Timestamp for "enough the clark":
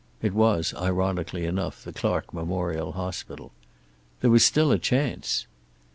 1.45-2.33